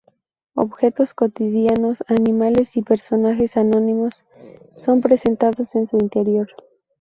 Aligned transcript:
Objetos 0.55 1.13
cotidianos, 1.13 2.03
animales 2.07 2.75
y 2.75 2.81
personajes 2.81 3.55
anónimos 3.55 4.23
son 4.75 4.99
presentados 4.99 5.75
en 5.75 5.85
su 5.85 5.99
interior. 5.99 6.49